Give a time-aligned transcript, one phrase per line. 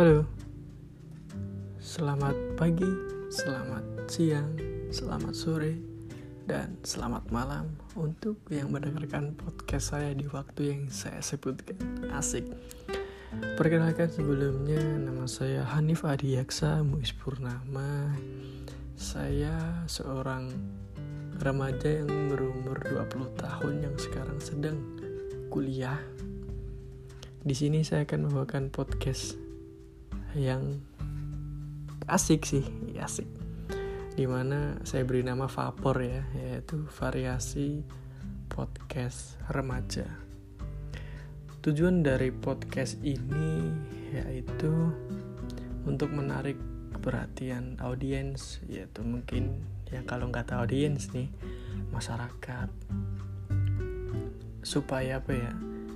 [0.00, 0.24] Halo,
[1.76, 2.88] selamat pagi,
[3.28, 4.56] selamat siang,
[4.88, 5.76] selamat sore,
[6.48, 7.68] dan selamat malam
[8.00, 11.76] untuk yang mendengarkan podcast saya di waktu yang saya sebutkan.
[12.16, 12.48] Asik.
[13.60, 18.16] Perkenalkan sebelumnya, nama saya Hanif Adiyaksa Muiz Purnama.
[18.96, 20.48] Saya seorang
[21.44, 24.80] remaja yang berumur 20 tahun yang sekarang sedang
[25.52, 26.00] kuliah.
[27.44, 29.49] Di sini saya akan membawakan podcast
[30.38, 30.78] yang
[32.06, 32.66] asik sih
[33.00, 33.26] asik.
[34.14, 37.80] Di mana saya beri nama Vapor ya yaitu variasi
[38.52, 40.04] podcast remaja.
[41.64, 43.72] Tujuan dari podcast ini
[44.12, 44.92] yaitu
[45.88, 46.58] untuk menarik
[47.00, 51.32] perhatian audiens yaitu mungkin yang kalau nggak tahu audiens nih
[51.90, 52.68] masyarakat.
[54.60, 55.52] Supaya apa ya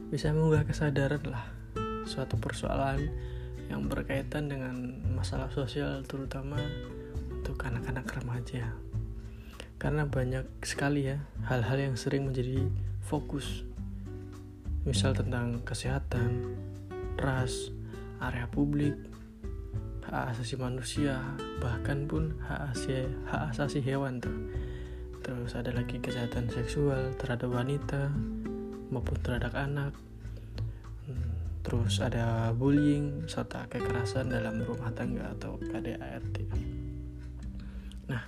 [0.09, 1.45] bisa mengunggah kesadaran lah
[2.09, 3.34] suatu persoalan
[3.69, 6.61] yang berkaitan dengan masalah sosial terutama
[7.31, 8.73] untuk anak-anak remaja.
[9.77, 12.69] Karena banyak sekali ya hal-hal yang sering menjadi
[13.05, 13.65] fokus.
[14.85, 16.57] Misal tentang kesehatan
[17.21, 17.73] ras
[18.21, 18.97] area publik
[20.05, 21.17] hak asasi manusia
[21.59, 24.37] bahkan pun hak asasi, hak asasi hewan tuh.
[25.25, 28.13] Terus ada lagi kesehatan seksual terhadap wanita
[28.93, 29.97] maupun terhadap anak
[31.65, 36.37] terus ada bullying serta kekerasan dalam rumah tangga atau KDART.
[38.13, 38.25] Nah,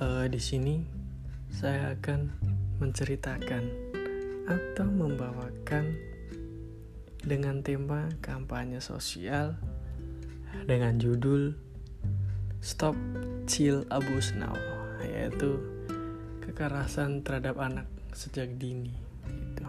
[0.00, 0.80] eh, di sini
[1.52, 2.32] saya akan
[2.80, 3.92] menceritakan
[4.48, 5.94] atau membawakan
[7.22, 9.54] dengan tema kampanye sosial
[10.66, 11.54] dengan judul
[12.64, 12.96] Stop
[13.46, 14.56] Chill Abuse Now,
[15.04, 15.60] yaitu
[16.42, 18.96] kekerasan terhadap anak sejak dini.
[19.28, 19.62] Gitu.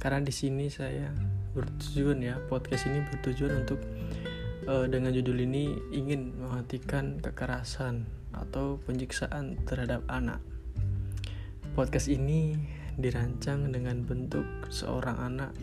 [0.00, 1.14] Karena di sini saya
[1.54, 3.78] bertujuan ya podcast ini bertujuan untuk
[4.66, 10.42] uh, dengan judul ini ingin menghentikan kekerasan atau penyiksaan terhadap anak.
[11.78, 12.58] Podcast ini
[12.98, 15.54] dirancang dengan bentuk seorang anak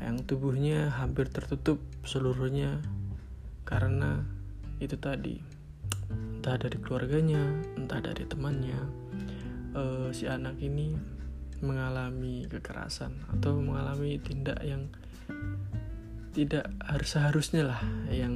[0.00, 2.80] yang tubuhnya hampir tertutup seluruhnya
[3.64, 4.24] karena
[4.82, 5.40] itu tadi
[6.12, 7.40] entah dari keluarganya,
[7.78, 8.80] entah dari temannya,
[9.78, 10.92] uh, si anak ini
[11.62, 14.90] mengalami kekerasan atau mengalami tindak yang
[16.34, 18.34] tidak harus seharusnya lah yang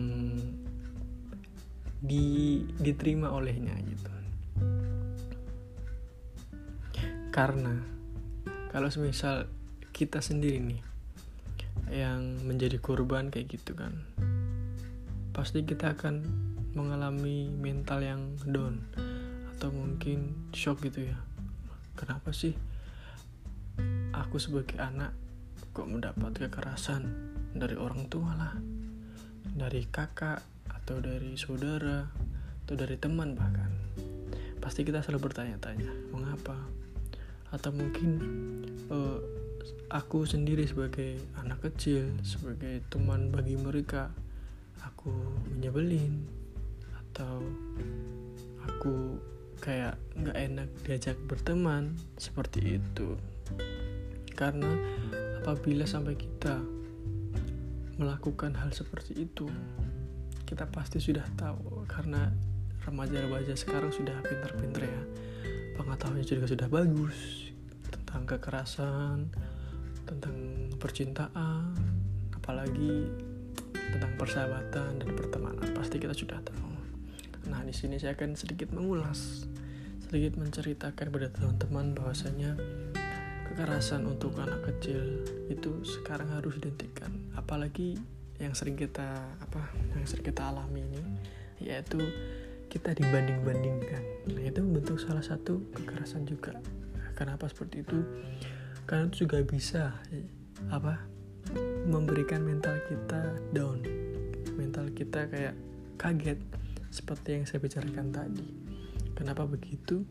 [1.98, 4.12] di, diterima olehnya gitu.
[7.34, 7.76] Karena
[8.72, 9.50] kalau semisal
[9.92, 10.81] kita sendiri nih
[11.92, 13.92] yang menjadi korban kayak gitu kan
[15.36, 16.25] pasti kita akan
[16.72, 18.81] mengalami mental yang down
[19.56, 21.16] atau mungkin shock gitu ya.
[21.97, 22.53] Kenapa sih
[24.16, 25.12] aku sebagai anak
[25.77, 27.12] kok mendapat kekerasan
[27.53, 28.54] dari orang tua lah.
[29.56, 30.41] Dari kakak
[30.72, 32.04] atau dari saudara
[32.65, 33.69] atau dari teman bahkan.
[34.60, 36.56] Pasti kita selalu bertanya-tanya mengapa?
[37.53, 38.19] Atau mungkin
[38.91, 39.21] uh,
[39.91, 44.10] aku sendiri sebagai anak kecil sebagai teman bagi mereka
[44.83, 45.15] aku
[45.54, 46.27] menyebelin
[47.06, 47.43] atau
[48.66, 49.19] aku
[49.62, 53.15] kayak nggak enak diajak berteman seperti itu
[54.36, 54.69] karena
[55.41, 56.60] apabila sampai kita
[57.97, 59.48] melakukan hal seperti itu,
[60.44, 62.28] kita pasti sudah tahu karena
[62.84, 65.02] remaja-remaja sekarang sudah pintar-pintar ya.
[65.80, 67.50] Pengetahuannya juga sudah bagus
[67.88, 69.32] tentang kekerasan,
[70.06, 70.36] tentang
[70.78, 71.74] percintaan,
[72.36, 73.10] apalagi
[73.72, 75.66] tentang persahabatan dan pertemanan.
[75.74, 76.72] Pasti kita sudah tahu.
[77.48, 79.47] Nah, di sini saya akan sedikit mengulas,
[80.06, 82.58] sedikit menceritakan pada teman-teman bahwasanya
[83.46, 87.10] kekerasan untuk anak kecil itu sekarang harus dihentikan.
[87.38, 87.98] Apalagi
[88.36, 89.06] yang sering kita
[89.40, 91.02] apa yang sering kita alami ini
[91.62, 92.00] yaitu
[92.68, 94.02] kita dibanding-bandingkan.
[94.34, 96.52] Nah itu bentuk salah satu kekerasan juga.
[97.16, 98.04] Kenapa seperti itu?
[98.84, 99.97] Karena itu juga bisa
[100.68, 101.00] apa
[101.88, 103.80] memberikan mental kita down.
[104.59, 105.54] Mental kita kayak
[105.97, 106.38] kaget
[106.92, 108.48] seperti yang saya bicarakan tadi.
[109.16, 110.04] Kenapa begitu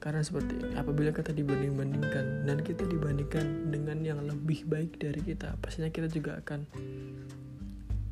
[0.00, 5.92] karena seperti apabila kita dibanding-bandingkan dan kita dibandingkan dengan yang lebih baik dari kita, pastinya
[5.92, 6.64] kita juga akan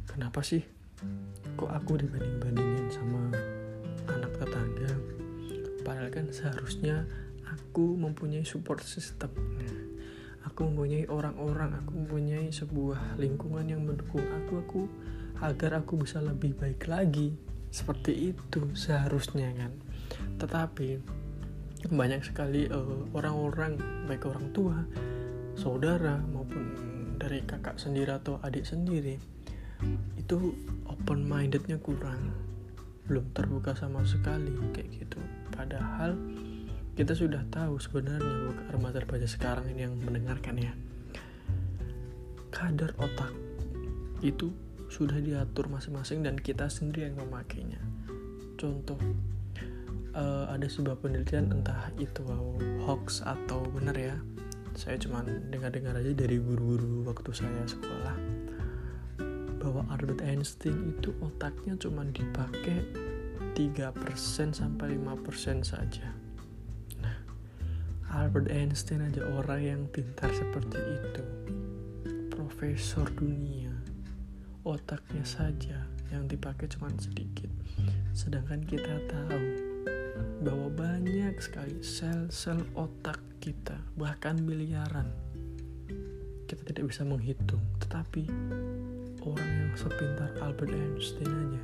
[0.05, 0.61] kenapa sih
[1.56, 3.32] kok aku dibanding-bandingin sama
[4.12, 4.93] anak tetangga?
[5.81, 7.08] Padahal kan seharusnya
[7.49, 9.32] aku mempunyai support system.
[10.44, 14.82] Aku mempunyai orang-orang, aku mempunyai sebuah lingkungan yang mendukung aku, aku
[15.41, 17.32] agar aku bisa lebih baik lagi.
[17.73, 19.73] Seperti itu seharusnya kan.
[20.41, 21.18] Tetapi
[21.86, 24.82] banyak sekali eh, orang-orang uh, baik orang tua,
[25.54, 26.75] saudara maupun
[27.19, 29.19] dari kakak sendiri atau adik sendiri
[30.19, 30.58] itu
[30.90, 32.34] open mindednya kurang.
[33.06, 35.20] Belum terbuka sama sekali kayak gitu.
[35.54, 36.19] Padahal
[36.98, 40.72] kita sudah tahu sebenarnya remaja remaja sekarang ini yang mendengarkan ya.
[42.50, 43.31] Kadar otak
[44.19, 44.50] itu
[44.90, 47.78] sudah diatur masing-masing dan kita sendiri yang memakainya.
[48.58, 48.98] Contoh
[50.19, 52.26] uh, ada sebuah penelitian entah itu
[52.82, 54.19] hoax atau benar ya
[54.75, 58.15] saya cuma dengar-dengar aja dari guru-guru waktu saya sekolah
[59.59, 62.87] bahwa Albert Einstein itu otaknya cuma dipakai
[63.59, 66.15] 3% sampai 5% saja.
[67.03, 67.19] Nah,
[68.15, 71.25] Albert Einstein aja orang yang pintar seperti itu.
[72.31, 73.75] Profesor dunia.
[74.62, 77.50] Otaknya saja yang dipakai cuma sedikit.
[78.15, 79.68] Sedangkan kita tahu
[80.43, 85.11] bahwa banyak sekali sel-sel otak kita, bahkan miliaran.
[86.49, 88.25] Kita tidak bisa menghitung, tetapi
[89.23, 91.62] orang yang sepintar Albert Einstein aja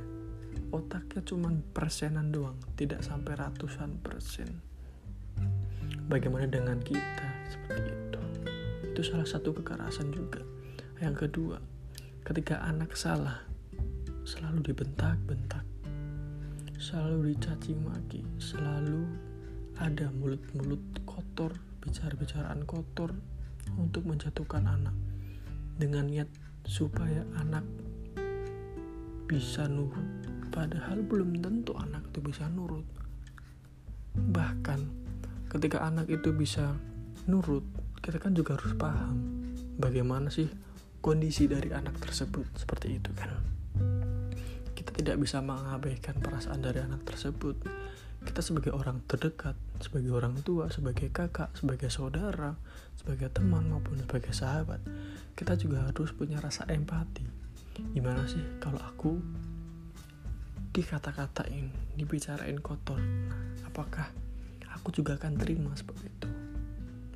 [0.75, 4.59] otaknya cuma persenan doang tidak sampai ratusan persen.
[6.11, 7.29] Bagaimana dengan kita?
[7.47, 8.21] Seperti itu.
[8.91, 10.43] Itu salah satu kekerasan juga.
[10.99, 11.57] Yang kedua
[12.27, 13.43] ketika anak salah
[14.25, 15.63] selalu dibentak-bentak
[16.85, 19.09] selalu dicaci maki selalu
[19.81, 21.49] ada mulut-mulut kotor
[21.81, 23.09] bicara-bicaraan kotor
[23.73, 24.93] untuk menjatuhkan anak.
[25.81, 26.29] Dengan niat
[26.61, 27.65] supaya anak
[29.25, 30.05] bisa nurut
[30.53, 32.85] padahal belum tentu anak itu bisa nurut.
[34.13, 34.79] Bahkan
[35.49, 36.77] ketika anak itu bisa
[37.25, 37.65] nurut
[38.05, 39.17] kita kan juga harus paham
[39.81, 40.45] bagaimana sih
[41.01, 43.54] kondisi dari anak tersebut seperti itu kan
[44.95, 47.59] tidak bisa mengabaikan perasaan dari anak tersebut
[48.25, 52.57] kita sebagai orang terdekat, sebagai orang tua, sebagai kakak, sebagai saudara,
[52.97, 54.81] sebagai teman maupun sebagai sahabat,
[55.37, 57.21] kita juga harus punya rasa empati.
[57.93, 59.21] Gimana sih kalau aku
[60.73, 62.99] dikata-katain, dibicarain kotor,
[63.63, 64.09] apakah
[64.73, 66.29] aku juga akan terima seperti itu?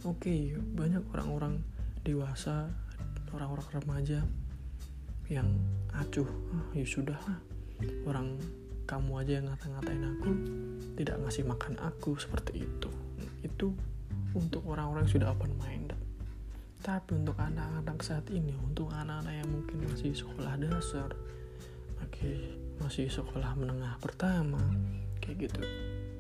[0.08, 1.60] Oke, banyak orang-orang
[2.06, 2.72] dewasa,
[3.36, 4.20] orang-orang remaja
[5.28, 5.50] yang
[5.92, 7.20] acuh, ah, ya sudah
[8.08, 8.40] orang
[8.90, 10.31] kamu aja yang ngata-ngatain aku
[10.98, 12.90] tidak ngasih makan aku seperti itu.
[13.46, 13.76] Itu
[14.34, 16.00] untuk orang-orang yang sudah open minded
[16.80, 21.12] tapi untuk anak-anak saat ini untuk anak-anak yang mungkin masih sekolah dasar
[22.00, 24.64] masih masih sekolah menengah pertama
[25.20, 25.62] kayak gitu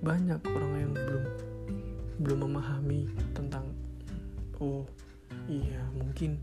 [0.03, 1.23] banyak orang yang belum
[2.19, 3.71] belum memahami tentang
[4.59, 4.83] oh
[5.47, 6.35] iya mungkin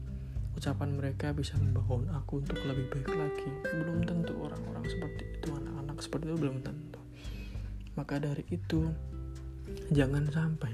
[0.57, 3.49] ucapan mereka bisa membangun aku untuk lebih baik lagi.
[3.77, 7.01] Belum tentu orang-orang seperti itu anak-anak seperti itu belum tentu.
[7.95, 8.89] Maka dari itu
[9.93, 10.73] jangan sampai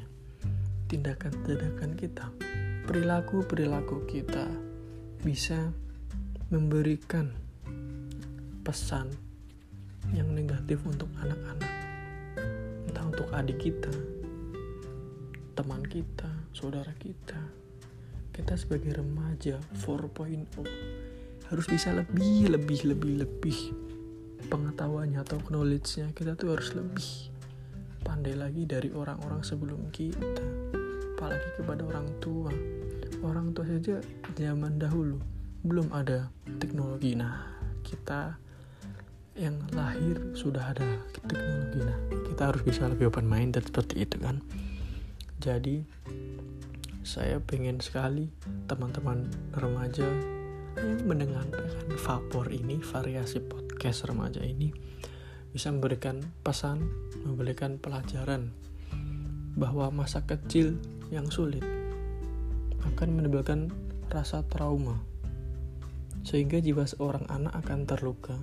[0.86, 2.30] tindakan-tindakan kita
[2.86, 4.46] perilaku-perilaku kita
[5.22, 5.70] bisa
[6.50, 7.30] memberikan
[8.62, 9.10] pesan
[10.14, 11.72] yang negatif untuk anak-anak.
[12.86, 13.94] Entah untuk adik kita
[15.52, 17.61] teman kita saudara kita
[18.32, 20.48] kita sebagai remaja 4.0
[21.52, 23.58] harus bisa lebih lebih lebih lebih
[24.48, 26.10] pengetahuannya atau knowledge-nya.
[26.16, 27.32] Kita tuh harus lebih
[28.00, 30.40] pandai lagi dari orang-orang sebelum kita.
[31.16, 32.50] Apalagi kepada orang tua.
[33.22, 34.02] Orang tua saja
[34.34, 35.20] zaman dahulu
[35.62, 37.14] belum ada teknologi.
[37.14, 37.36] Nah
[37.86, 38.34] kita
[39.38, 41.80] yang lahir sudah ada teknologi.
[41.84, 41.98] Nah
[42.32, 44.42] kita harus bisa lebih open minded seperti itu kan.
[45.38, 45.86] Jadi
[47.02, 48.30] saya pengen sekali
[48.70, 49.26] teman-teman
[49.58, 50.06] remaja
[50.78, 51.66] yang mendengarkan
[51.98, 54.70] vapor ini, variasi podcast remaja ini
[55.50, 56.86] bisa memberikan pesan,
[57.26, 58.54] memberikan pelajaran
[59.58, 60.78] bahwa masa kecil
[61.10, 61.66] yang sulit
[62.86, 63.68] akan menimbulkan
[64.08, 64.96] rasa trauma.
[66.22, 68.38] Sehingga jiwa seorang anak akan terluka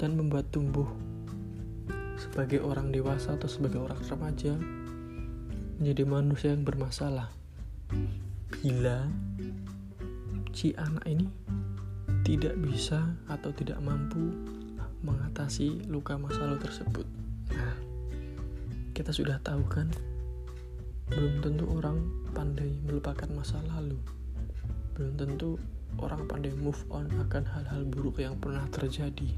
[0.00, 0.88] dan membuat tumbuh
[2.16, 4.56] sebagai orang dewasa atau sebagai orang remaja
[5.78, 7.37] menjadi manusia yang bermasalah
[8.60, 9.06] bila
[10.52, 11.28] si anak ini
[12.26, 14.34] tidak bisa atau tidak mampu
[15.06, 17.06] mengatasi luka masa lalu tersebut.
[17.54, 17.76] Nah,
[18.92, 19.86] kita sudah tahu kan,
[21.08, 22.02] belum tentu orang
[22.34, 23.96] pandai melupakan masa lalu.
[24.98, 25.50] Belum tentu
[26.02, 29.30] orang pandai move on akan hal-hal buruk yang pernah terjadi.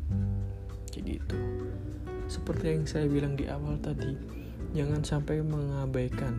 [0.91, 1.39] Jadi itu.
[2.27, 4.17] Seperti yang saya bilang di awal tadi,
[4.73, 6.35] jangan sampai mengabaikan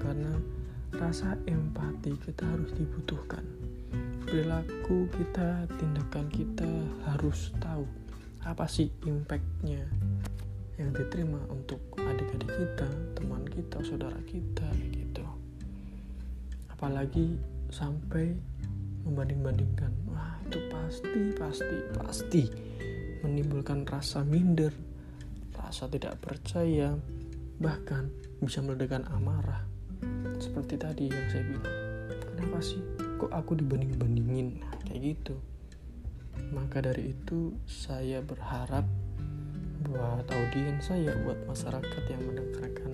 [0.00, 0.32] karena
[0.96, 3.44] rasa empati kita harus dibutuhkan.
[4.28, 6.68] Perilaku kita tindakan kita
[7.08, 7.84] harus tahu
[8.42, 9.86] apa sih impactnya
[10.80, 15.24] yang diterima untuk adik-adik kita teman kita saudara kita gitu.
[16.72, 17.38] Apalagi
[17.72, 18.34] sampai
[19.08, 22.42] membanding-bandingkan wah itu pasti pasti pasti
[23.24, 24.70] menimbulkan rasa minder
[25.56, 26.94] rasa tidak percaya
[27.58, 28.10] bahkan
[28.42, 29.71] bisa meledakkan amarah
[30.38, 31.76] seperti tadi yang saya bilang.
[32.22, 32.80] Kenapa sih
[33.18, 34.62] kok aku dibanding-bandingin?
[34.88, 35.34] Kayak gitu.
[36.52, 38.84] Maka dari itu saya berharap
[39.82, 42.92] buat audiens saya buat masyarakat yang mendengarkan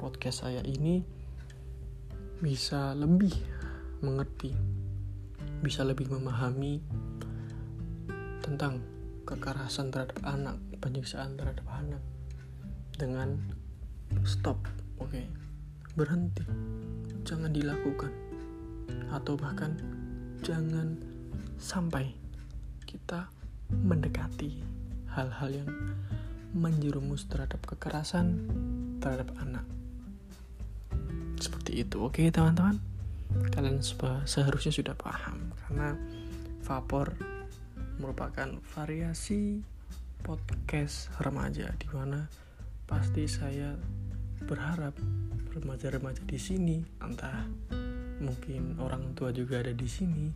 [0.00, 1.04] podcast saya ini
[2.40, 3.36] bisa lebih
[4.00, 4.56] mengerti
[5.60, 6.80] bisa lebih memahami
[8.40, 8.80] tentang
[9.28, 12.00] kekerasan terhadap anak penyiksaan terhadap anak
[12.96, 13.36] dengan
[14.24, 14.56] stop
[14.96, 15.12] oke?
[15.12, 15.28] okay?
[16.00, 16.48] Berhenti.
[17.28, 18.08] Jangan dilakukan.
[19.12, 19.76] Atau bahkan
[20.40, 20.96] jangan
[21.60, 22.16] sampai
[22.88, 23.28] kita
[23.68, 24.64] mendekati
[25.12, 25.70] hal-hal yang
[26.56, 28.48] menjerumus terhadap kekerasan
[29.04, 29.68] terhadap anak.
[31.36, 32.00] Seperti itu.
[32.00, 32.80] Oke teman-teman.
[33.52, 33.84] Kalian
[34.24, 35.52] seharusnya sudah paham.
[35.68, 35.92] Karena
[36.64, 37.12] vapor
[38.00, 39.60] merupakan variasi
[40.24, 42.24] podcast remaja di mana
[42.88, 43.76] pasti saya
[44.48, 44.96] berharap
[45.54, 47.46] remaja-remaja di sini entah
[48.20, 50.30] mungkin orang tua juga ada di sini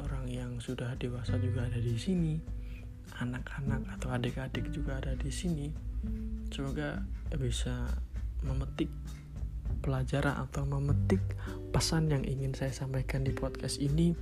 [0.00, 2.56] orang yang sudah dewasa juga ada di sini
[3.22, 5.70] anak-anak atau adik-adik juga ada di sini.
[6.52, 7.02] Semoga
[7.36, 7.86] bisa
[8.44, 8.90] memetik
[9.80, 11.22] pelajaran atau memetik
[11.70, 14.12] pesan yang ingin saya sampaikan di podcast ini.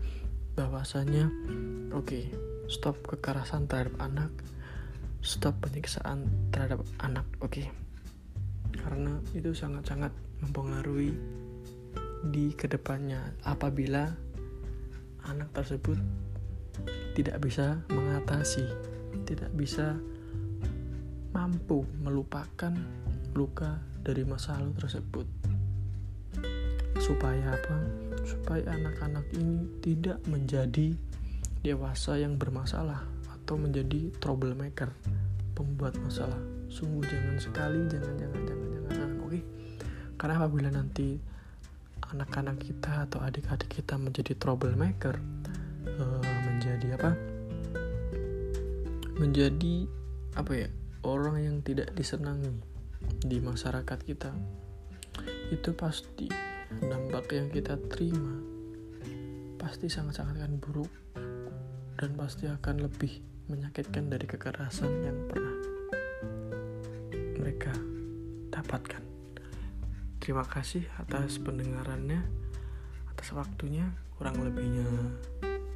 [0.54, 1.26] Bahwasanya
[1.90, 2.24] oke okay,
[2.70, 4.30] stop kekerasan terhadap anak
[5.24, 7.58] stop penyiksaan terhadap anak oke.
[7.58, 7.83] okay
[8.78, 10.10] karena itu sangat-sangat
[10.42, 11.14] mempengaruhi
[12.24, 14.08] di ke depannya apabila
[15.28, 15.96] anak tersebut
[17.14, 18.66] tidak bisa mengatasi,
[19.28, 19.94] tidak bisa
[21.30, 22.74] mampu melupakan
[23.34, 25.26] luka dari masa lalu tersebut.
[26.98, 27.76] Supaya apa?
[28.24, 30.94] Supaya anak-anak ini tidak menjadi
[31.62, 34.90] dewasa yang bermasalah atau menjadi troublemaker,
[35.54, 36.38] pembuat masalah
[36.74, 38.53] sungguh jangan sekali jangan jangan jangan?
[40.24, 41.20] Karena apabila nanti
[42.16, 45.20] anak-anak kita atau adik-adik kita menjadi troublemaker
[46.00, 47.12] uh, menjadi apa
[49.20, 49.84] menjadi
[50.32, 50.68] apa ya
[51.04, 52.56] orang yang tidak disenangi
[53.20, 54.32] di masyarakat kita
[55.52, 56.32] itu pasti
[56.80, 58.40] dampak yang kita terima
[59.60, 60.92] pasti sangat-sangat akan buruk
[62.00, 63.20] dan pasti akan lebih
[63.52, 65.56] menyakitkan dari kekerasan yang pernah
[67.36, 67.76] mereka
[68.48, 69.13] dapatkan.
[70.24, 72.24] Terima kasih atas pendengarannya,
[73.12, 73.92] atas waktunya.
[74.16, 74.88] Kurang lebihnya,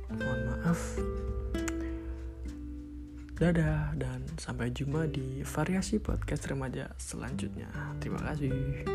[0.08, 0.96] mohon maaf.
[3.36, 7.68] Dadah, dan sampai jumpa di variasi podcast remaja selanjutnya.
[8.00, 8.88] Terima kasih.